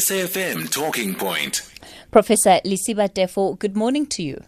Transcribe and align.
SAFM 0.00 0.70
Talking 0.70 1.14
Point. 1.14 1.70
Professor 2.10 2.60
Lesiba 2.64 3.10
Tefo, 3.10 3.58
good 3.58 3.76
morning 3.76 4.06
to 4.06 4.22
you. 4.22 4.42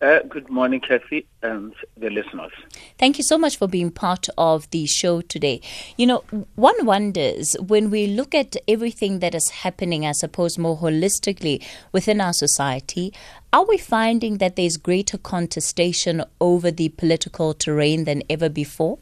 Uh, 0.00 0.20
good 0.28 0.48
morning, 0.48 0.80
Kathy, 0.80 1.26
and 1.42 1.74
the 1.96 2.08
listeners. 2.08 2.52
Thank 2.98 3.18
you 3.18 3.24
so 3.24 3.36
much 3.36 3.56
for 3.56 3.66
being 3.66 3.90
part 3.90 4.28
of 4.38 4.70
the 4.70 4.86
show 4.86 5.22
today. 5.22 5.60
You 5.96 6.06
know, 6.06 6.18
one 6.54 6.86
wonders 6.86 7.56
when 7.58 7.90
we 7.90 8.06
look 8.06 8.32
at 8.32 8.54
everything 8.68 9.18
that 9.18 9.34
is 9.34 9.50
happening, 9.50 10.06
I 10.06 10.12
suppose, 10.12 10.56
more 10.56 10.78
holistically 10.78 11.66
within 11.90 12.20
our 12.20 12.32
society, 12.32 13.12
are 13.52 13.66
we 13.66 13.76
finding 13.76 14.38
that 14.38 14.54
there's 14.54 14.76
greater 14.76 15.18
contestation 15.18 16.22
over 16.40 16.70
the 16.70 16.90
political 16.90 17.54
terrain 17.54 18.04
than 18.04 18.22
ever 18.30 18.48
before? 18.48 19.00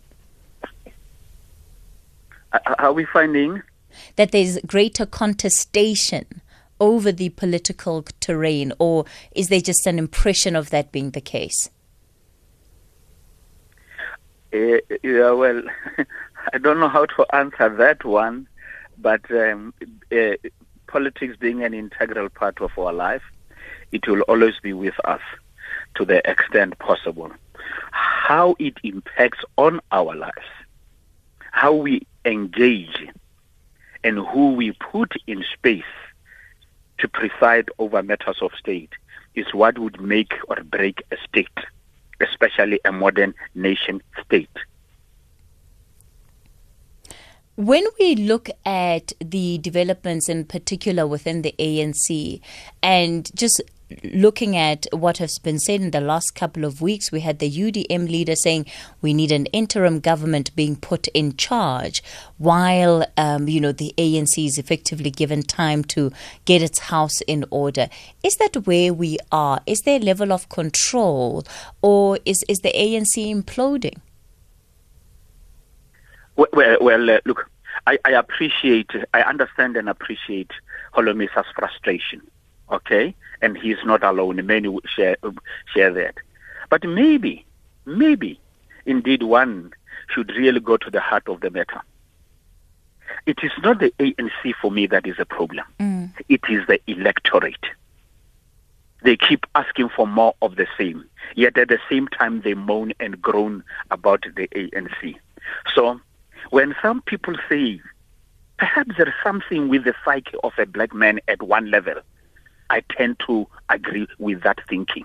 Uh, 2.55 2.75
are 2.79 2.95
we 2.95 3.05
finding? 3.05 3.63
That 4.17 4.33
there's 4.33 4.59
greater 4.67 5.07
contestation 5.07 6.27
over 6.81 7.13
the 7.13 7.31
political 7.31 8.05
terrain, 8.21 8.73
or 8.79 9.05
is 9.33 9.49
there 9.49 9.61
just 9.61 9.87
an 9.87 9.99
impression 9.99 10.55
of 10.57 10.71
that 10.71 10.93
being 10.93 11.11
the 11.11 11.21
case? 11.21 11.71
Uh, 14.53 14.79
yeah, 15.03 15.31
well, 15.31 15.63
I 16.53 16.59
don't 16.59 16.79
know 16.79 16.89
how 16.89 17.07
to 17.07 17.27
answer 17.35 17.69
that 17.77 18.05
one, 18.05 18.47
but 18.99 19.29
um, 19.31 19.75
uh, 20.13 20.37
politics 20.87 21.37
being 21.39 21.63
an 21.63 21.75
integral 21.75 22.29
part 22.29 22.61
of 22.61 22.71
our 22.79 22.93
life, 22.93 23.23
it 23.93 24.07
will 24.07 24.23
always 24.23 24.55
be 24.63 24.73
with 24.73 24.95
us 25.05 25.21
to 25.97 26.05
the 26.05 26.29
extent 26.29 26.79
possible. 26.79 27.31
How 27.91 28.55
it 28.59 28.75
impacts 28.83 29.39
on 29.57 29.81
our 29.91 30.15
lives, 30.15 30.47
how 31.53 31.73
we 31.73 32.07
engage, 32.25 33.09
and 34.07 34.19
who 34.19 34.53
we 34.53 34.71
put 34.71 35.13
in 35.27 35.45
space 35.53 35.83
to 36.99 37.09
preside 37.09 37.69
over 37.81 38.05
matters 38.05 38.37
of 38.41 38.53
state 38.57 38.93
is 39.35 39.53
what 39.53 39.81
would 39.81 40.01
make 40.01 40.33
or 40.47 40.63
break 40.63 41.03
a 41.11 41.17
state, 41.29 41.59
especially 42.21 42.79
a 42.85 42.93
modern 42.93 43.35
nation 43.57 44.01
state. 44.25 44.49
When 47.57 47.85
we 47.99 48.15
look 48.15 48.49
at 48.65 49.13
the 49.19 49.59
developments 49.59 50.29
in 50.29 50.45
particular 50.45 51.05
within 51.05 51.43
the 51.43 51.57
ANC 51.59 52.41
and 52.85 53.29
just 53.35 53.61
looking 54.03 54.57
at 54.57 54.87
what 54.93 55.19
has 55.19 55.39
been 55.39 55.59
said 55.59 55.81
in 55.81 55.91
the 55.91 56.01
last 56.01 56.35
couple 56.35 56.65
of 56.65 56.83
weeks, 56.83 57.13
we 57.13 57.21
had 57.21 57.39
the 57.39 57.51
UDM 57.51 58.09
leader 58.09 58.35
saying 58.35 58.67
we 59.01 59.15
need 59.15 59.31
an 59.33 59.47
interim 59.47 60.01
government 60.01 60.55
being 60.57 60.77
put 60.77 61.07
in 61.09 61.37
charge, 61.37 62.03
while 62.39 63.07
um, 63.17 63.49
you 63.49 63.61
know 63.61 63.73
the 63.73 63.95
ANC 63.97 64.45
is 64.45 64.59
effectively 64.59 65.11
given 65.11 65.43
time 65.43 65.85
to 65.85 66.13
get 66.45 66.63
its 66.63 66.79
house 66.79 67.21
in 67.23 67.45
order. 67.51 67.89
Is 68.23 68.35
that 68.37 68.67
where 68.67 68.93
we 68.93 69.19
are? 69.31 69.61
Is 69.67 69.83
there 69.83 70.01
a 70.01 70.05
level 70.05 70.33
of 70.33 70.49
control, 70.49 71.45
or 71.83 72.19
is 72.25 72.45
is 72.49 72.59
the 72.59 72.73
ANC 72.73 73.17
imploding? 73.17 73.99
Well, 76.37 76.77
well, 76.81 77.11
uh, 77.11 77.21
look, 77.25 77.51
I, 77.87 77.99
I 78.05 78.11
appreciate, 78.13 78.91
I 79.15 79.23
understand 79.23 79.77
and 79.77 79.89
appreciate 79.89 80.51
Holomisa's 80.93 81.47
frustration. 81.55 82.21
Okay 82.71 83.15
and 83.43 83.57
he's 83.57 83.79
not 83.85 84.03
alone. 84.03 84.45
Many 84.45 84.77
share 84.87 85.17
share 85.73 85.93
that. 85.93 86.15
But 86.71 86.85
maybe, 86.85 87.45
maybe, 87.85 88.41
indeed, 88.85 89.23
one 89.23 89.73
should 90.09 90.31
really 90.31 90.61
go 90.61 90.77
to 90.77 90.91
the 90.91 91.01
heart 91.01 91.29
of 91.29 91.41
the 91.41 91.51
matter. 91.51 91.81
It 93.25 93.39
is 93.43 93.53
not 93.63 93.81
the 93.81 93.93
ANC 93.99 94.55
for 94.61 94.71
me 94.71 94.87
that 94.87 95.07
is 95.07 95.17
a 95.19 95.25
problem. 95.25 95.65
Mm. 95.79 96.13
It 96.29 96.41
is 96.49 96.67
the 96.67 96.81
electorate. 96.87 97.67
They 99.03 99.17
keep 99.17 99.47
asking 99.55 99.91
for 99.91 100.07
more 100.07 100.35
of 100.43 100.57
the 100.57 100.67
same, 100.77 101.05
yet 101.35 101.57
at 101.59 101.69
the 101.69 101.79
same 101.89 102.09
time 102.09 102.41
they 102.41 102.55
moan 102.55 102.93
and 102.99 103.21
groan 103.21 103.63
about 103.91 104.25
the 104.35 104.49
ANC. 104.49 105.17
So, 105.75 106.01
when 106.51 106.75
some 106.83 107.03
people 107.03 107.35
say 107.49 107.81
perhaps 108.59 108.93
there 108.97 109.09
is 109.09 109.15
something 109.23 109.69
with 109.69 109.85
the 109.85 109.95
psyche 110.05 110.37
of 110.43 110.53
a 110.59 110.67
black 110.67 110.95
man 110.95 111.21
at 111.29 111.43
one 111.43 111.71
level, 111.71 111.95
I 112.71 112.83
tend 112.97 113.21
to 113.27 113.47
agree 113.69 114.07
with 114.19 114.43
that 114.43 114.61
thinking. 114.69 115.05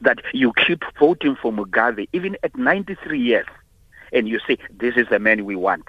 That 0.00 0.18
you 0.32 0.52
keep 0.66 0.82
voting 0.98 1.36
for 1.36 1.52
Mugabe 1.52 2.08
even 2.12 2.36
at 2.42 2.56
93 2.56 3.20
years, 3.20 3.46
and 4.12 4.28
you 4.28 4.40
say, 4.46 4.58
This 4.70 4.96
is 4.96 5.06
the 5.08 5.18
man 5.18 5.44
we 5.44 5.56
want, 5.56 5.84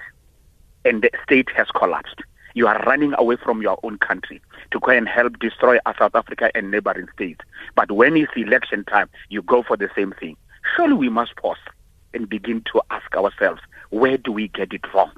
and 0.84 1.02
the 1.02 1.10
state 1.24 1.48
has 1.56 1.68
collapsed. 1.74 2.22
You 2.54 2.66
are 2.68 2.82
running 2.86 3.14
away 3.18 3.36
from 3.36 3.60
your 3.60 3.78
own 3.82 3.98
country 3.98 4.40
to 4.70 4.80
go 4.80 4.92
and 4.92 5.06
help 5.06 5.38
destroy 5.38 5.78
South 5.98 6.14
Africa 6.14 6.50
and 6.54 6.70
neighboring 6.70 7.08
states. 7.14 7.40
But 7.74 7.90
when 7.92 8.16
it's 8.16 8.32
election 8.34 8.84
time, 8.84 9.10
you 9.28 9.42
go 9.42 9.62
for 9.62 9.76
the 9.76 9.90
same 9.94 10.14
thing. 10.18 10.36
Surely 10.74 10.94
we 10.94 11.08
must 11.10 11.36
pause 11.36 11.58
and 12.14 12.28
begin 12.28 12.62
to 12.72 12.80
ask 12.90 13.14
ourselves, 13.14 13.60
where 13.90 14.16
do 14.16 14.32
we 14.32 14.48
get 14.48 14.72
it 14.72 14.82
wrong? 14.94 15.10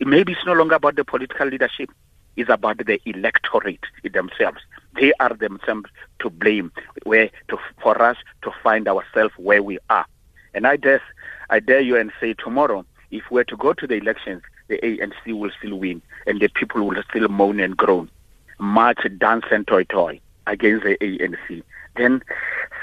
Maybe 0.00 0.32
it's 0.32 0.46
no 0.46 0.54
longer 0.54 0.76
about 0.76 0.96
the 0.96 1.04
political 1.04 1.46
leadership 1.46 1.90
is 2.36 2.48
about 2.48 2.78
the 2.78 3.00
electorate 3.06 3.84
themselves. 4.12 4.58
They 4.94 5.12
are 5.20 5.34
themselves 5.34 5.88
to 6.20 6.30
blame 6.30 6.72
where 7.04 7.30
to, 7.48 7.58
for 7.82 8.00
us 8.00 8.16
to 8.42 8.50
find 8.62 8.88
ourselves 8.88 9.34
where 9.36 9.62
we 9.62 9.78
are. 9.90 10.06
And 10.54 10.66
I 10.66 10.76
dare, 10.76 11.02
I 11.50 11.60
dare 11.60 11.80
you 11.80 11.96
and 11.96 12.12
say 12.20 12.34
tomorrow, 12.34 12.84
if 13.10 13.24
we're 13.30 13.44
to 13.44 13.56
go 13.56 13.72
to 13.72 13.86
the 13.86 13.94
elections, 13.94 14.42
the 14.68 14.78
ANC 14.78 15.32
will 15.32 15.50
still 15.58 15.78
win 15.78 16.02
and 16.26 16.40
the 16.40 16.48
people 16.48 16.86
will 16.86 17.02
still 17.08 17.28
moan 17.28 17.60
and 17.60 17.76
groan, 17.76 18.10
march, 18.58 18.98
dance 19.18 19.44
and 19.50 19.66
toy 19.66 19.84
toy 19.84 20.20
against 20.46 20.84
the 20.84 20.96
ANC. 20.98 21.62
Then 21.96 22.22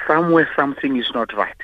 somewhere 0.08 0.50
something 0.56 0.98
is 0.98 1.10
not 1.14 1.34
right. 1.34 1.56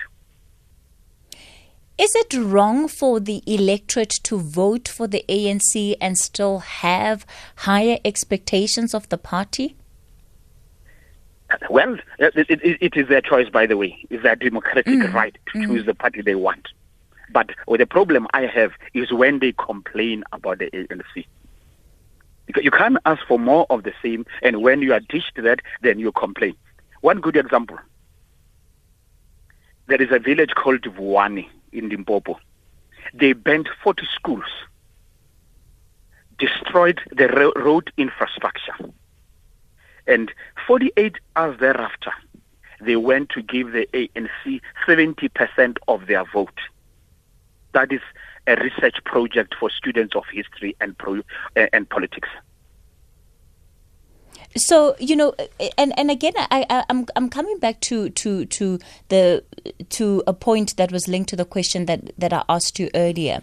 Is 1.99 2.15
it 2.15 2.33
wrong 2.33 2.87
for 2.87 3.19
the 3.19 3.43
electorate 3.45 4.21
to 4.23 4.37
vote 4.37 4.87
for 4.87 5.05
the 5.05 5.25
ANC 5.27 5.97
and 5.99 6.17
still 6.17 6.59
have 6.59 7.25
higher 7.57 7.97
expectations 8.05 8.93
of 8.93 9.09
the 9.09 9.17
party? 9.17 9.75
Well, 11.69 11.97
it, 12.17 12.49
it, 12.49 12.77
it 12.79 12.95
is 12.95 13.09
their 13.09 13.19
choice, 13.19 13.49
by 13.49 13.65
the 13.65 13.75
way. 13.75 13.97
It's 14.09 14.23
their 14.23 14.37
democratic 14.37 14.85
mm. 14.85 15.13
right 15.13 15.37
to 15.47 15.59
mm. 15.59 15.65
choose 15.65 15.85
the 15.85 15.93
party 15.93 16.21
they 16.21 16.35
want. 16.35 16.69
But 17.33 17.49
the 17.67 17.85
problem 17.85 18.27
I 18.33 18.45
have 18.45 18.71
is 18.93 19.11
when 19.11 19.39
they 19.39 19.51
complain 19.51 20.23
about 20.31 20.59
the 20.59 20.71
ANC. 20.71 21.25
You 22.61 22.71
can't 22.71 22.97
ask 23.05 23.21
for 23.27 23.37
more 23.37 23.65
of 23.69 23.83
the 23.83 23.93
same, 24.01 24.25
and 24.41 24.61
when 24.61 24.81
you 24.81 24.93
are 24.93 25.01
dished 25.01 25.35
that, 25.35 25.59
then 25.81 25.99
you 25.99 26.13
complain. 26.13 26.55
One 27.01 27.19
good 27.19 27.35
example 27.35 27.77
there 29.87 30.01
is 30.01 30.11
a 30.11 30.19
village 30.19 30.51
called 30.53 30.81
Vuwani 30.83 31.49
in 31.71 31.89
Limpopo. 31.89 32.39
They 33.13 33.33
burned 33.33 33.69
40 33.83 34.07
schools, 34.13 34.45
destroyed 36.37 37.01
the 37.11 37.27
road 37.55 37.91
infrastructure. 37.97 38.75
And 40.07 40.31
48 40.67 41.15
hours 41.35 41.59
thereafter, 41.59 42.11
they 42.81 42.95
went 42.95 43.29
to 43.31 43.41
give 43.41 43.71
the 43.71 43.87
ANC 43.93 44.61
70% 44.87 45.77
of 45.87 46.07
their 46.07 46.23
vote. 46.31 46.57
That 47.73 47.91
is 47.91 48.01
a 48.47 48.55
research 48.55 48.95
project 49.05 49.55
for 49.59 49.69
students 49.69 50.15
of 50.15 50.23
history 50.31 50.75
and, 50.81 50.97
pro- 50.97 51.21
uh, 51.55 51.67
and 51.71 51.87
politics. 51.89 52.29
So 54.55 54.95
you 54.99 55.15
know, 55.15 55.33
and 55.77 55.97
and 55.97 56.09
again, 56.09 56.33
I, 56.35 56.65
I 56.69 56.79
am 56.79 56.85
I'm, 56.89 57.05
I'm 57.15 57.29
coming 57.29 57.59
back 57.59 57.79
to 57.81 58.09
to 58.09 58.45
to 58.45 58.79
the 59.09 59.43
to 59.89 60.23
a 60.25 60.33
point 60.33 60.75
that 60.77 60.91
was 60.91 61.07
linked 61.07 61.29
to 61.29 61.35
the 61.35 61.45
question 61.45 61.85
that 61.85 62.11
that 62.17 62.33
I 62.33 62.43
asked 62.49 62.79
you 62.79 62.89
earlier, 62.95 63.41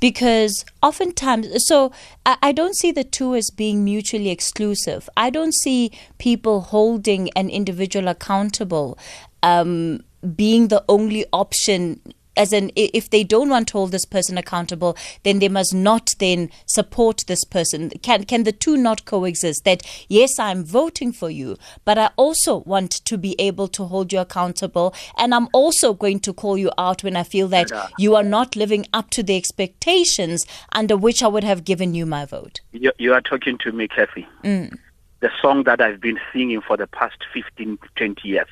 because 0.00 0.64
oftentimes, 0.82 1.46
so 1.66 1.92
I, 2.26 2.36
I 2.42 2.52
don't 2.52 2.74
see 2.76 2.90
the 2.90 3.04
two 3.04 3.34
as 3.34 3.50
being 3.50 3.84
mutually 3.84 4.30
exclusive. 4.30 5.08
I 5.16 5.30
don't 5.30 5.54
see 5.54 5.92
people 6.18 6.60
holding 6.62 7.30
an 7.30 7.48
individual 7.50 8.08
accountable 8.08 8.98
um, 9.42 10.02
being 10.34 10.68
the 10.68 10.84
only 10.88 11.24
option 11.32 12.00
as 12.38 12.52
in 12.52 12.70
if 12.76 13.10
they 13.10 13.24
don't 13.24 13.50
want 13.50 13.68
to 13.68 13.72
hold 13.74 13.92
this 13.92 14.06
person 14.06 14.38
accountable, 14.38 14.96
then 15.24 15.40
they 15.40 15.48
must 15.48 15.74
not 15.74 16.14
then 16.18 16.50
support 16.66 17.24
this 17.26 17.44
person. 17.44 17.90
Can 18.02 18.24
can 18.24 18.44
the 18.44 18.52
two 18.52 18.76
not 18.76 19.04
coexist? 19.04 19.64
That 19.64 19.82
yes, 20.08 20.38
I'm 20.38 20.64
voting 20.64 21.12
for 21.12 21.28
you, 21.28 21.56
but 21.84 21.98
I 21.98 22.10
also 22.16 22.58
want 22.58 22.92
to 22.92 23.18
be 23.18 23.34
able 23.38 23.68
to 23.68 23.84
hold 23.84 24.12
you 24.12 24.20
accountable, 24.20 24.94
and 25.16 25.34
I'm 25.34 25.48
also 25.52 25.92
going 25.92 26.20
to 26.20 26.32
call 26.32 26.56
you 26.56 26.70
out 26.78 27.02
when 27.02 27.16
I 27.16 27.24
feel 27.24 27.48
that 27.48 27.70
you 27.98 28.14
are 28.14 28.22
not 28.22 28.56
living 28.56 28.86
up 28.92 29.10
to 29.10 29.22
the 29.22 29.36
expectations 29.36 30.46
under 30.72 30.96
which 30.96 31.22
I 31.22 31.28
would 31.28 31.44
have 31.44 31.64
given 31.64 31.94
you 31.94 32.06
my 32.06 32.24
vote. 32.24 32.60
You, 32.72 32.92
you 32.98 33.12
are 33.12 33.20
talking 33.20 33.58
to 33.58 33.72
me, 33.72 33.88
Kathy. 33.88 34.26
Mm. 34.44 34.78
The 35.20 35.30
song 35.42 35.64
that 35.64 35.80
I've 35.80 36.00
been 36.00 36.20
singing 36.32 36.60
for 36.60 36.76
the 36.76 36.86
past 36.86 37.18
15, 37.34 37.78
20 37.96 38.28
years. 38.28 38.46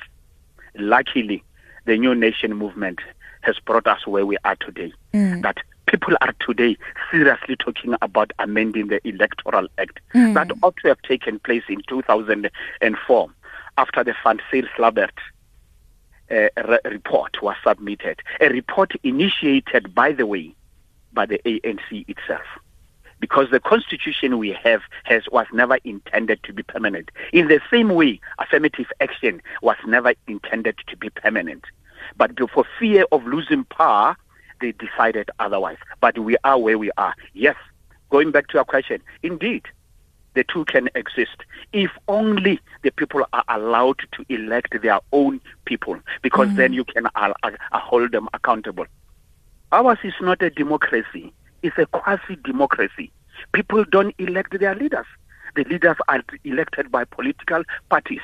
Luckily, 0.75 1.43
the 1.85 1.97
New 1.97 2.13
Nation 2.13 2.53
movement 2.53 2.99
has 3.47 3.57
brought 3.59 3.87
us 3.87 4.05
where 4.05 4.25
we 4.25 4.37
are 4.43 4.57
today. 4.57 4.93
Mm. 5.13 5.41
That 5.41 5.57
people 5.87 6.15
are 6.21 6.33
today 6.45 6.77
seriously 7.09 7.55
talking 7.55 7.95
about 8.01 8.31
amending 8.37 8.89
the 8.89 8.99
Electoral 9.07 9.67
Act. 9.77 9.99
Mm. 10.13 10.35
That 10.35 10.51
ought 10.61 10.75
to 10.83 10.89
have 10.89 11.01
taken 11.01 11.39
place 11.39 11.63
in 11.67 11.81
2004 11.87 13.29
after 13.77 14.03
the 14.03 14.13
Van 14.23 14.39
Zyl-Slabbert 14.51 15.17
uh, 16.29 16.49
re- 16.67 16.79
report 16.85 17.41
was 17.41 17.55
submitted. 17.65 18.21
A 18.41 18.49
report 18.49 18.91
initiated, 19.03 19.95
by 19.95 20.11
the 20.11 20.25
way, 20.25 20.53
by 21.13 21.25
the 21.25 21.39
ANC 21.45 22.07
itself. 22.09 22.45
Because 23.19 23.49
the 23.49 23.59
constitution 23.61 24.37
we 24.37 24.51
have 24.51 24.81
has 25.05 25.23
was 25.31 25.47
never 25.51 25.79
intended 25.85 26.43
to 26.43 26.53
be 26.53 26.61
permanent. 26.63 27.09
In 27.33 27.47
the 27.47 27.59
same 27.71 27.89
way, 27.89 28.19
affirmative 28.37 28.87
action 28.99 29.41
was 29.61 29.77
never 29.87 30.13
intended 30.27 30.75
to 30.87 30.97
be 30.97 31.09
permanent. 31.09 31.63
But 32.15 32.31
for 32.49 32.65
fear 32.79 33.05
of 33.11 33.25
losing 33.25 33.65
power, 33.65 34.15
they 34.61 34.73
decided 34.73 35.29
otherwise. 35.39 35.77
But 35.99 36.17
we 36.19 36.37
are 36.43 36.57
where 36.57 36.77
we 36.77 36.91
are. 36.97 37.13
Yes, 37.33 37.55
going 38.09 38.31
back 38.31 38.47
to 38.47 38.53
your 38.55 38.65
question, 38.65 39.01
indeed, 39.23 39.63
the 40.33 40.43
two 40.43 40.65
can 40.65 40.87
exist 40.93 41.37
if 41.73 41.89
only 42.07 42.59
the 42.83 42.91
people 42.91 43.25
are 43.33 43.43
allowed 43.49 43.99
to 44.11 44.25
elect 44.29 44.81
their 44.81 44.99
own 45.11 45.41
people, 45.65 45.99
because 46.21 46.47
mm-hmm. 46.47 46.57
then 46.57 46.73
you 46.73 46.83
can 46.83 47.07
uh, 47.15 47.33
uh, 47.43 47.51
hold 47.73 48.11
them 48.11 48.29
accountable. 48.33 48.85
Ours 49.71 49.97
is 50.03 50.13
not 50.21 50.41
a 50.41 50.49
democracy, 50.49 51.33
it's 51.63 51.77
a 51.77 51.87
quasi 51.87 52.35
democracy. 52.43 53.11
People 53.51 53.83
don't 53.85 54.13
elect 54.19 54.59
their 54.59 54.75
leaders. 54.75 55.05
The 55.55 55.63
leaders 55.63 55.97
are 56.07 56.23
elected 56.43 56.91
by 56.91 57.03
political 57.05 57.63
parties. 57.89 58.21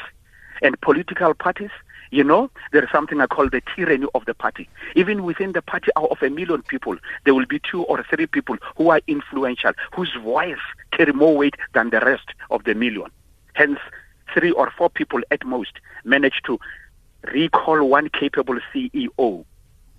And 0.61 0.79
political 0.81 1.33
parties 1.33 1.71
you 2.13 2.23
know, 2.23 2.51
there 2.71 2.83
is 2.83 2.91
something 2.91 3.19
I 3.19 3.25
call 3.25 3.49
the 3.49 3.61
tyranny 3.75 4.05
of 4.13 4.25
the 4.25 4.35
party. 4.35 4.69
Even 4.95 5.23
within 5.23 5.53
the 5.53 5.63
party 5.63 5.89
out 5.97 6.11
of 6.11 6.21
a 6.21 6.29
million 6.29 6.61
people, 6.61 6.95
there 7.25 7.33
will 7.33 7.47
be 7.47 7.59
two 7.59 7.83
or 7.83 8.03
three 8.03 8.27
people 8.27 8.55
who 8.77 8.91
are 8.91 9.01
influential, 9.07 9.71
whose 9.95 10.13
voice 10.21 10.59
carry 10.91 11.11
more 11.11 11.35
weight 11.35 11.55
than 11.73 11.89
the 11.89 11.99
rest 12.01 12.27
of 12.51 12.65
the 12.65 12.75
million. 12.75 13.09
Hence, 13.53 13.79
three 14.31 14.51
or 14.51 14.71
four 14.77 14.91
people 14.91 15.21
at 15.31 15.43
most 15.43 15.73
manage 16.03 16.39
to 16.45 16.59
recall 17.33 17.83
one 17.89 18.09
capable 18.09 18.59
CEO 18.71 19.43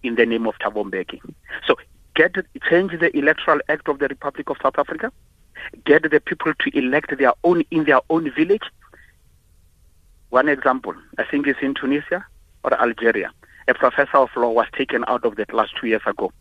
in 0.04 0.14
the 0.14 0.24
name 0.24 0.46
of 0.46 0.54
Thabo 0.60 0.88
Mbeki. 0.88 1.20
So 1.66 1.74
get 2.14 2.36
change 2.70 2.92
the 3.00 3.16
electoral 3.16 3.58
act 3.68 3.88
of 3.88 3.98
the 3.98 4.06
Republic 4.06 4.50
of 4.50 4.56
South 4.62 4.78
Africa, 4.78 5.10
get 5.84 6.08
the 6.08 6.20
people 6.20 6.52
to 6.60 6.78
elect 6.78 7.18
their 7.18 7.32
own 7.42 7.64
in 7.72 7.84
their 7.84 8.00
own 8.08 8.30
village, 8.32 8.62
one 10.34 10.48
example, 10.48 10.94
I 11.16 11.22
think 11.22 11.46
it's 11.46 11.60
in 11.62 11.74
Tunisia 11.74 12.26
or 12.64 12.74
Algeria. 12.74 13.30
A 13.68 13.74
professor 13.74 14.16
of 14.16 14.30
law 14.34 14.50
was 14.50 14.66
taken 14.76 15.04
out 15.06 15.24
of 15.24 15.36
the 15.36 15.46
class 15.46 15.68
two 15.80 15.86
years 15.86 16.02
ago. 16.06 16.32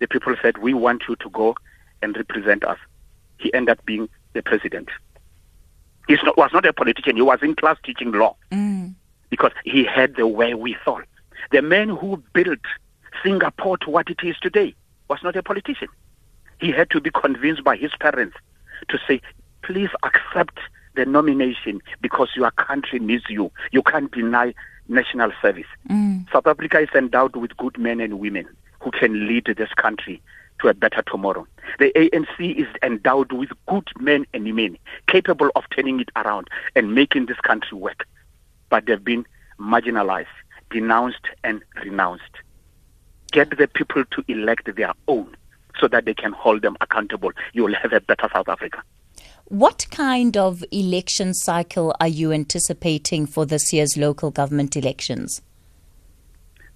The 0.00 0.06
people 0.06 0.36
said, 0.42 0.58
We 0.58 0.74
want 0.74 1.04
you 1.08 1.16
to 1.16 1.30
go 1.30 1.56
and 2.02 2.14
represent 2.14 2.62
us. 2.62 2.76
He 3.38 3.52
ended 3.54 3.78
up 3.78 3.86
being 3.86 4.10
the 4.34 4.42
president. 4.42 4.90
He 6.06 6.18
was 6.36 6.50
not 6.52 6.66
a 6.66 6.74
politician, 6.74 7.16
he 7.16 7.22
was 7.22 7.38
in 7.40 7.54
class 7.54 7.78
teaching 7.82 8.12
law 8.12 8.36
mm. 8.52 8.94
because 9.30 9.52
he 9.64 9.82
had 9.82 10.16
the 10.16 10.26
way 10.26 10.52
we 10.52 10.76
thought. 10.84 11.06
The 11.52 11.62
man 11.62 11.88
who 11.88 12.22
built 12.34 12.58
Singapore 13.24 13.78
to 13.78 13.88
what 13.88 14.10
it 14.10 14.18
is 14.24 14.36
today 14.42 14.74
was 15.08 15.20
not 15.22 15.36
a 15.36 15.42
politician. 15.42 15.88
He 16.60 16.70
had 16.70 16.90
to 16.90 17.00
be 17.00 17.10
convinced 17.10 17.64
by 17.64 17.76
his 17.76 17.92
parents 17.98 18.36
to 18.90 18.98
say, 19.08 19.22
please 19.62 19.88
accept 20.02 20.58
the 20.96 21.04
nomination 21.04 21.80
because 22.00 22.30
your 22.34 22.50
country 22.52 22.98
needs 22.98 23.24
you. 23.28 23.52
You 23.70 23.82
can't 23.82 24.10
deny 24.10 24.54
national 24.88 25.32
service. 25.40 25.66
Mm. 25.88 26.30
South 26.32 26.46
Africa 26.46 26.80
is 26.80 26.88
endowed 26.94 27.36
with 27.36 27.56
good 27.56 27.78
men 27.78 28.00
and 28.00 28.18
women 28.18 28.46
who 28.80 28.90
can 28.90 29.26
lead 29.26 29.46
this 29.56 29.72
country 29.76 30.22
to 30.60 30.68
a 30.68 30.74
better 30.74 31.02
tomorrow. 31.02 31.46
The 31.78 31.92
ANC 31.94 32.58
is 32.58 32.68
endowed 32.82 33.32
with 33.32 33.50
good 33.66 33.88
men 34.00 34.26
and 34.32 34.44
women 34.44 34.78
capable 35.06 35.50
of 35.54 35.64
turning 35.74 36.00
it 36.00 36.10
around 36.16 36.48
and 36.74 36.94
making 36.94 37.26
this 37.26 37.40
country 37.40 37.76
work. 37.76 38.06
But 38.70 38.86
they've 38.86 39.02
been 39.02 39.26
marginalized, 39.58 40.26
denounced, 40.70 41.26
and 41.44 41.62
renounced. 41.84 42.22
Get 43.32 43.56
the 43.56 43.68
people 43.68 44.04
to 44.04 44.24
elect 44.28 44.74
their 44.76 44.92
own 45.08 45.36
so 45.78 45.88
that 45.88 46.04
they 46.06 46.14
can 46.14 46.32
hold 46.32 46.62
them 46.62 46.76
accountable. 46.80 47.32
You 47.52 47.64
will 47.64 47.74
have 47.74 47.92
a 47.92 48.00
better 48.00 48.28
South 48.32 48.48
Africa. 48.48 48.82
What 49.48 49.86
kind 49.92 50.36
of 50.36 50.64
election 50.72 51.32
cycle 51.32 51.94
are 52.00 52.08
you 52.08 52.32
anticipating 52.32 53.26
for 53.26 53.46
this 53.46 53.72
year's 53.72 53.96
local 53.96 54.32
government 54.32 54.74
elections? 54.74 55.40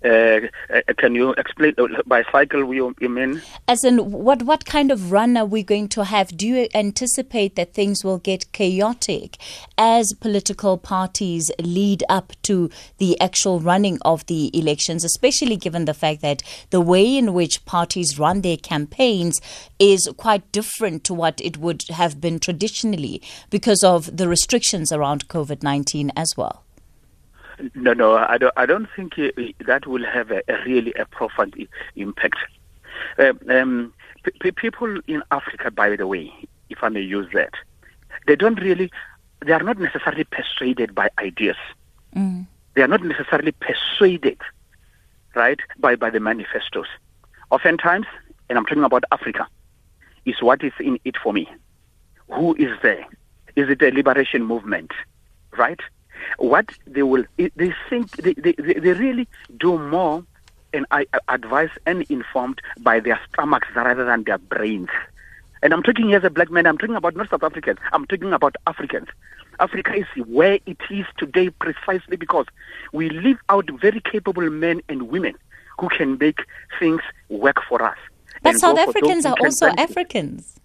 Uh, 0.03 0.41
uh, 0.73 0.81
can 0.97 1.15
you 1.15 1.33
explain 1.33 1.75
uh, 1.77 1.87
by 2.07 2.23
cycle 2.33 2.73
you, 2.73 2.95
you 3.01 3.09
mean? 3.09 3.43
As 3.69 3.85
in, 3.85 4.11
what 4.11 4.45
what 4.45 4.65
kind 4.65 4.91
of 4.91 5.13
run 5.13 5.37
are 5.37 5.45
we 5.45 5.63
going 5.63 5.89
to 5.89 6.05
have? 6.05 6.35
Do 6.37 6.47
you 6.47 6.69
anticipate 6.75 7.55
that 7.57 7.75
things 7.75 8.03
will 8.03 8.17
get 8.17 8.51
chaotic 8.53 9.37
as 9.77 10.15
political 10.15 10.79
parties 10.79 11.51
lead 11.61 12.03
up 12.09 12.33
to 12.45 12.71
the 12.97 13.21
actual 13.21 13.61
running 13.61 13.99
of 14.03 14.25
the 14.25 14.51
elections, 14.59 15.05
especially 15.05 15.57
given 15.57 15.85
the 15.85 15.95
fact 15.95 16.23
that 16.23 16.43
the 16.71 16.81
way 16.81 17.19
in 17.19 17.35
which 17.35 17.67
parties 17.67 18.19
run 18.19 18.41
their 18.41 18.57
campaigns 18.57 19.43
is 19.79 20.09
quite 20.17 20.51
different 20.51 21.05
to 21.05 21.13
what 21.13 21.43
it 21.43 21.59
would 21.59 21.85
have 21.91 22.23
been 22.23 22.39
traditionally 22.39 23.21
because 23.51 23.85
of 23.85 24.17
the 24.17 24.29
restrictions 24.29 24.93
around 24.93 25.29
COVID 25.29 25.63
nineteen 25.63 26.11
as 26.17 26.39
well? 26.39 26.65
No, 27.75 27.93
no, 27.93 28.17
I 28.17 28.39
don't. 28.39 28.53
I 28.57 28.67
don't 28.67 28.89
think 28.95 29.15
that 29.17 29.87
will 29.87 30.05
have 30.05 30.31
a, 30.31 30.43
a 30.49 30.63
really 30.65 30.93
a 30.95 31.05
profound 31.05 31.55
impact. 31.97 32.37
Um, 33.19 33.41
um, 33.49 33.95
p- 34.41 34.53
people 34.53 35.01
in 35.07 35.23
Africa, 35.31 35.71
by 35.71 35.97
the 35.97 36.07
way, 36.07 36.33
if 36.69 36.79
I 36.83 36.89
may 36.89 37.01
use 37.01 37.29
that, 37.35 37.53
they 38.27 38.37
don't 38.37 38.61
really. 38.61 38.91
They 39.45 39.53
are 39.53 39.63
not 39.63 39.79
necessarily 39.79 40.25
persuaded 40.25 40.95
by 40.95 41.09
ideas. 41.19 41.57
Mm. 42.15 42.47
They 42.75 42.83
are 42.83 42.89
not 42.89 43.03
necessarily 43.03 43.53
persuaded, 43.53 44.39
right, 45.35 45.61
by 45.79 45.97
by 45.97 46.11
the 46.11 46.21
manifestos. 46.21 46.87
Oftentimes, 47.51 48.07
and 48.49 48.59
I'm 48.59 48.67
talking 48.67 48.85
about 48.85 49.05
Africa, 49.13 49.47
is 50.25 50.41
what 50.41 50.63
is 50.63 50.73
in 50.79 50.99
it 51.05 51.17
for 51.23 51.33
me. 51.33 51.49
Who 52.29 52.55
is 52.55 52.71
there? 52.83 53.05
Is 53.57 53.69
it 53.69 53.83
a 53.83 53.91
liberation 53.91 54.45
movement, 54.45 54.93
right? 55.57 55.81
What 56.39 56.67
they 56.87 57.03
will 57.03 57.25
they 57.37 57.75
think 57.89 58.11
they, 58.17 58.35
they, 58.35 58.53
they 58.53 58.93
really 58.93 59.29
do 59.59 59.79
more 59.79 60.25
and 60.73 60.87
I 60.91 61.07
advise 61.29 61.71
and 61.87 62.03
informed 62.03 62.61
by 62.81 63.01
their 63.01 63.21
stomachs 63.33 63.69
rather 63.75 64.05
than 64.05 64.25
their 64.25 64.39
brains. 64.39 64.89
And 65.63 65.75
I'm 65.75 65.83
talking 65.83 66.15
as 66.15 66.25
a 66.25 66.31
black 66.31 66.51
man, 66.51 66.67
I'm 66.67 66.79
talking 66.79 66.95
about 66.95 67.17
not 67.17 67.29
South 67.29 67.43
Africans, 67.43 67.79
I'm 67.93 68.07
talking 68.07 68.33
about 68.33 68.57
Africans. 68.67 69.09
Africa 69.59 69.95
is 69.95 70.27
where 70.27 70.59
it 70.65 70.79
is 70.91 71.05
today 71.19 71.51
precisely 71.51 72.17
because 72.17 72.47
we 72.93 73.11
leave 73.11 73.39
out 73.51 73.69
very 73.81 74.01
capable 74.01 74.49
men 74.49 74.81
and 74.89 75.09
women 75.09 75.35
who 75.79 75.89
can 75.89 76.17
make 76.19 76.41
things 76.79 77.03
work 77.29 77.57
for 77.69 77.83
us. 77.83 77.99
But 78.43 78.57
South 78.59 78.79
Africans 78.79 79.27
are 79.27 79.37
also 79.39 79.67
Africans. 79.67 80.57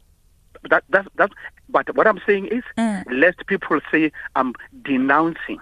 That, 0.69 0.83
that, 0.89 1.07
that, 1.15 1.31
but 1.69 1.95
what 1.95 2.07
I'm 2.07 2.19
saying 2.25 2.47
is, 2.47 2.63
mm. 2.77 3.03
lest 3.11 3.45
people 3.47 3.79
say 3.91 4.11
I'm 4.35 4.53
denouncing 4.83 5.59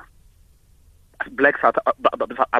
black 1.31 1.59
South, 1.61 1.75
uh, 1.85 1.91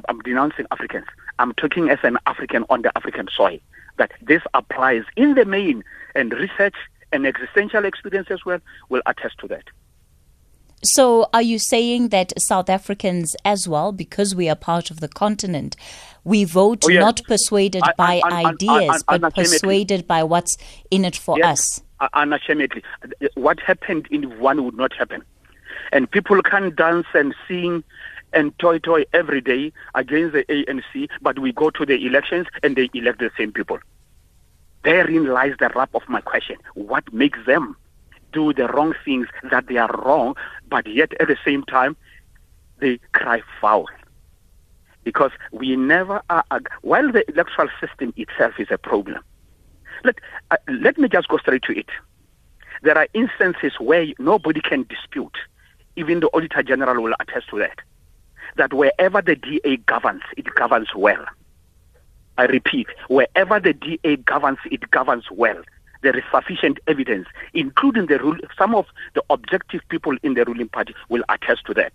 I'm 0.10 0.20
denouncing 0.20 0.66
Africans. 0.72 1.06
I'm 1.40 1.54
talking 1.54 1.90
as 1.90 2.00
an 2.04 2.18
African 2.26 2.66
on 2.70 2.82
the 2.82 2.96
African 2.98 3.28
soil. 3.36 3.60
That 3.98 4.12
this 4.22 4.42
applies 4.54 5.04
in 5.16 5.36
the 5.36 5.46
main, 5.46 5.84
and 6.16 6.34
research 6.34 6.76
and 7.12 7.28
existential 7.28 7.86
experience 7.86 8.30
as 8.32 8.44
well 8.44 8.60
will 8.90 9.04
attest 9.06 9.38
to 9.40 9.48
that. 9.50 9.66
So, 10.84 11.30
are 11.32 11.42
you 11.42 11.60
saying 11.60 12.10
that 12.10 12.34
South 12.38 12.70
Africans, 12.70 13.36
as 13.46 13.70
well, 13.70 13.94
because 13.94 14.36
we 14.36 14.50
are 14.50 14.56
part 14.56 14.92
of 14.92 15.00
the 15.00 15.08
continent, 15.08 15.78
we 16.26 16.44
vote 16.44 16.84
oh, 16.86 16.90
yes. 16.90 17.00
not 17.00 17.22
persuaded 17.26 17.84
I, 17.84 17.94
by 17.98 18.22
I, 18.24 18.42
I, 18.42 18.50
ideas, 18.50 19.04
but 19.08 19.34
persuaded 19.34 20.08
by 20.08 20.24
what's 20.24 20.58
in 20.92 21.06
it 21.06 21.16
for 21.16 21.38
yes. 21.38 21.80
us? 21.80 21.82
Unashamedly. 22.13 22.83
What 23.36 23.60
happened 23.60 24.07
in 24.12 24.39
one 24.39 24.63
would 24.63 24.75
not 24.75 24.93
happen. 24.93 25.24
And 25.91 26.10
people 26.10 26.41
can 26.41 26.74
dance 26.75 27.07
and 27.13 27.36
sing 27.48 27.83
and 28.33 28.57
toy 28.60 28.79
toy 28.79 29.05
every 29.13 29.41
day 29.41 29.72
against 29.95 30.33
the 30.33 30.43
ANC, 30.45 31.07
but 31.22 31.39
we 31.39 31.51
go 31.51 31.69
to 31.69 31.86
the 31.86 32.05
elections 32.05 32.48
and 32.63 32.75
they 32.75 32.89
elect 32.93 33.19
the 33.19 33.31
same 33.38 33.51
people. 33.51 33.79
Therein 34.83 35.27
lies 35.27 35.53
the 35.60 35.69
rub 35.69 35.89
of 35.93 36.01
my 36.10 36.22
question. 36.22 36.57
What 36.74 37.12
makes 37.13 37.39
them 37.45 37.77
do 38.33 38.53
the 38.53 38.67
wrong 38.67 38.93
things 39.05 39.27
that 39.50 39.67
they 39.67 39.77
are 39.77 39.91
wrong, 40.03 40.36
but 40.67 40.88
yet 40.88 41.13
at 41.19 41.27
the 41.27 41.38
same 41.45 41.63
time 41.63 41.95
they 42.79 43.00
cry 43.13 43.41
foul? 43.62 43.88
Because 45.03 45.31
we 45.51 45.75
never 45.75 46.22
are, 46.29 46.43
while 46.81 47.12
the 47.12 47.29
electoral 47.29 47.69
system 47.79 48.13
itself 48.17 48.53
is 48.57 48.67
a 48.72 48.77
problem, 48.77 49.22
let, 50.03 50.19
uh, 50.51 50.57
let 50.67 50.98
me 50.98 51.07
just 51.07 51.27
go 51.27 51.38
straight 51.38 51.63
to 51.63 51.77
it. 51.77 51.88
There 52.81 52.98
are 52.98 53.07
instances 53.13 53.74
where 53.79 54.05
nobody 54.19 54.62
can 54.62 54.86
dispute, 54.89 55.38
even 55.95 56.19
the 56.19 56.27
Auditor 56.27 56.63
General 56.63 57.01
will 57.01 57.13
attest 57.19 57.50
to 57.50 57.60
that, 57.60 57.79
that 58.57 58.74
wherever 58.74 59.22
the 59.22 59.36
DA 59.36 59.77
governs, 59.77 60.24
it 60.38 60.53
governs 60.55 60.89
well. 60.95 61.25
I 62.38 62.45
repeat, 62.45 62.88
wherever 63.07 63.60
the 63.60 63.74
DA 63.74 64.17
governs, 64.17 64.57
it 64.65 64.89
governs 64.91 65.25
well. 65.31 65.62
There 66.01 66.17
is 66.17 66.24
sufficient 66.33 66.79
evidence, 66.88 67.27
including 67.53 68.07
the 68.07 68.19
rule, 68.19 68.38
some 68.57 68.75
of 68.75 68.88
the 69.13 69.24
objective 69.29 69.81
people 69.88 70.17
in 70.24 70.33
the 70.33 70.43
ruling 70.43 70.67
party 70.67 70.93
will 71.07 71.24
attest 71.29 71.65
to 71.67 71.74
that. 71.75 71.93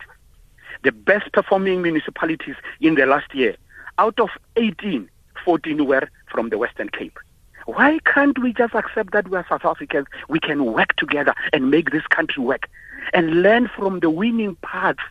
The 0.85 0.93
best 0.93 1.33
performing 1.33 1.83
municipalities 1.83 2.55
in 2.81 2.95
the 2.95 3.05
last 3.05 3.35
year, 3.35 3.57
out 3.99 4.19
of 4.21 4.31
18, 4.57 5.11
14 5.45 5.87
were 5.87 6.09
from 6.31 6.49
the 6.49 6.57
Western 6.57 6.89
Cape. 6.89 7.19
Why 7.69 7.99
can't 8.07 8.39
we 8.39 8.55
just 8.55 8.75
accept 8.75 9.13
that 9.13 9.29
we 9.29 9.37
are 9.37 9.45
South 9.47 9.67
Africans? 9.67 10.07
We 10.31 10.41
can 10.41 10.73
work 10.73 10.97
together 10.97 11.35
and 11.53 11.71
make 11.71 11.91
this 11.91 12.07
country 12.07 12.43
work 12.43 12.67
and 13.13 13.43
learn 13.43 13.69
from 13.77 14.01
the 14.01 14.09
winning 14.09 14.57
parts 14.63 15.03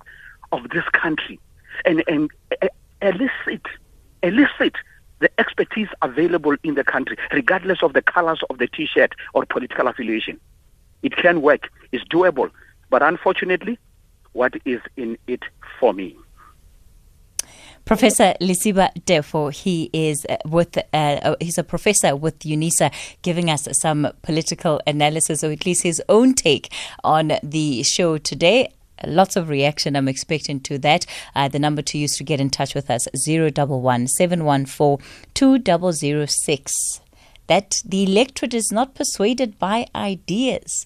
of 0.51 0.69
this 0.71 0.83
country 0.91 1.39
and, 1.85 2.03
and 2.07 2.31
uh, 2.63 2.67
elicit, 3.03 3.61
elicit 4.23 4.73
the 5.19 5.29
expertise 5.39 5.89
available 6.01 6.55
in 6.63 6.73
the 6.73 6.83
country, 6.83 7.15
regardless 7.31 7.83
of 7.83 7.93
the 7.93 8.01
colors 8.01 8.41
of 8.49 8.57
the 8.57 8.65
T-shirt 8.65 9.13
or 9.35 9.45
political 9.45 9.87
affiliation. 9.87 10.39
It 11.03 11.15
can 11.15 11.43
work. 11.43 11.69
It's 11.91 12.03
doable. 12.05 12.49
But 12.89 13.03
unfortunately, 13.03 13.77
what 14.33 14.55
is 14.65 14.81
in 14.95 15.15
it 15.27 15.43
for 15.79 15.93
me? 15.93 16.17
Professor 17.87 18.33
Lesiba 18.41 18.89
Tefo, 19.05 19.49
he 19.49 19.89
is 19.93 20.25
uh, 20.29 20.35
with 20.43 20.77
uh, 20.77 20.81
uh, 20.91 21.35
he's 21.39 21.57
a 21.57 21.63
professor 21.63 22.17
with 22.17 22.37
UNISA, 22.39 22.91
giving 23.21 23.49
us 23.49 23.65
some 23.71 24.09
political 24.23 24.81
analysis, 24.85 25.41
or 25.41 25.53
at 25.53 25.65
least 25.65 25.83
his 25.83 26.03
own 26.09 26.33
take 26.33 26.69
on 27.05 27.31
the 27.41 27.83
show 27.83 28.17
today. 28.17 28.73
Lots 29.05 29.37
of 29.37 29.47
reaction 29.47 29.95
I'm 29.95 30.09
expecting 30.09 30.59
to 30.61 30.77
that. 30.79 31.05
Uh, 31.33 31.47
the 31.47 31.59
number 31.59 31.81
to 31.83 31.97
use 31.97 32.17
to 32.17 32.25
get 32.25 32.41
in 32.41 32.49
touch 32.49 32.75
with 32.75 32.89
us 32.89 33.07
011 33.25 34.09
714 34.09 35.07
2006. 35.33 36.73
That 37.47 37.77
the 37.85 38.03
electorate 38.03 38.53
is 38.53 38.69
not 38.69 38.95
persuaded 38.95 39.57
by 39.59 39.85
ideas 39.95 40.85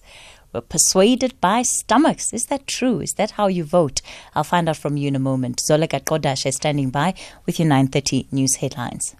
were 0.52 0.60
persuaded 0.60 1.40
by 1.40 1.62
stomachs. 1.62 2.32
Is 2.32 2.46
that 2.46 2.66
true? 2.66 3.00
Is 3.00 3.14
that 3.14 3.32
how 3.32 3.46
you 3.46 3.64
vote? 3.64 4.02
I'll 4.34 4.44
find 4.44 4.68
out 4.68 4.76
from 4.76 4.96
you 4.96 5.08
in 5.08 5.16
a 5.16 5.20
moment. 5.20 5.62
Zoleka 5.68 6.00
Kodash 6.00 6.46
is 6.46 6.56
standing 6.56 6.90
by 6.90 7.14
with 7.46 7.58
your 7.58 7.68
930 7.68 8.28
news 8.30 8.56
headlines. 8.56 9.14